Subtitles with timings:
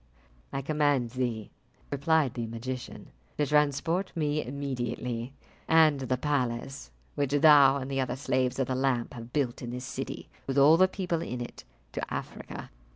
[0.51, 1.51] "I command thee,"
[1.91, 5.31] replied the magician, "to transport me immediately,
[5.67, 9.69] and the palace which thou and the other slaves of the lamp have built in
[9.69, 12.71] this city, with all the people in it, to Africa."